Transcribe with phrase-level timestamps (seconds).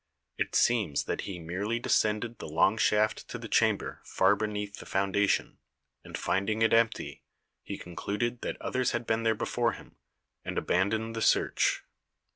[0.35, 4.77] It seems that he merely de scended the long shaft to the chamber far beneath
[4.77, 5.59] the foundation,
[6.03, 7.21] and finding it empty,
[7.61, 9.97] he concluded that others had been there before him,
[10.43, 11.83] and aban doned the search.